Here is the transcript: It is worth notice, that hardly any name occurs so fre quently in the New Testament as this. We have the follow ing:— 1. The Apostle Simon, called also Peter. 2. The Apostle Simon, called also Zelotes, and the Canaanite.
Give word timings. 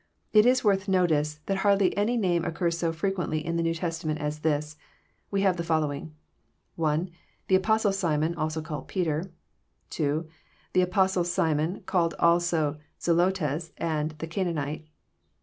It 0.33 0.47
is 0.47 0.63
worth 0.63 0.87
notice, 0.87 1.41
that 1.45 1.57
hardly 1.57 1.95
any 1.95 2.17
name 2.17 2.43
occurs 2.43 2.75
so 2.75 2.91
fre 2.91 3.09
quently 3.09 3.43
in 3.43 3.55
the 3.55 3.61
New 3.61 3.75
Testament 3.75 4.19
as 4.19 4.39
this. 4.39 4.75
We 5.29 5.41
have 5.41 5.57
the 5.57 5.63
follow 5.63 5.91
ing:— 5.93 6.15
1. 6.75 7.11
The 7.49 7.55
Apostle 7.57 7.91
Simon, 7.93 8.33
called 8.33 8.57
also 8.57 8.81
Peter. 8.87 9.31
2. 9.91 10.27
The 10.73 10.81
Apostle 10.81 11.23
Simon, 11.23 11.83
called 11.85 12.15
also 12.17 12.79
Zelotes, 12.99 13.73
and 13.77 14.15
the 14.17 14.25
Canaanite. 14.25 14.87